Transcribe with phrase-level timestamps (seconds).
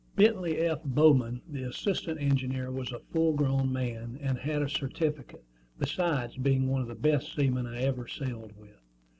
[0.15, 0.79] Bentley F.
[0.83, 5.43] Bowman, the assistant engineer, was a full grown man, and had a certificate,
[5.77, 8.81] besides being one of the best seamen I ever sailed with.